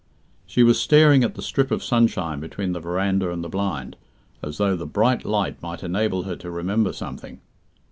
She 0.47 0.63
was 0.63 0.79
staring 0.79 1.23
at 1.23 1.35
the 1.35 1.43
strip 1.43 1.69
of 1.69 1.83
sunshine 1.83 2.39
between 2.39 2.71
the 2.71 2.79
verandah 2.79 3.29
and 3.31 3.43
the 3.43 3.49
blind, 3.49 3.97
as 4.41 4.57
though 4.57 4.75
the 4.75 4.87
bright 4.87 5.25
light 5.25 5.61
might 5.61 5.83
enable 5.83 6.23
her 6.23 6.35
to 6.37 6.49
remember 6.49 6.91
something. 6.91 7.39